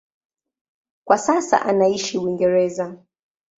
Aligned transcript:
Kwa 1.07 1.17
sasa 1.17 1.61
anaishi 1.61 2.17
Uingereza. 2.17 2.97